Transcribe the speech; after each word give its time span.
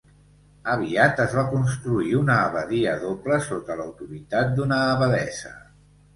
Aviat 0.75 1.19
es 1.25 1.35
va 1.39 1.43
construir 1.51 2.13
una 2.21 2.39
abadia 2.47 2.95
doble 3.05 3.39
sota 3.49 3.77
l'autoritat 3.83 4.53
d'una 4.59 4.83
abadessa. 4.97 5.55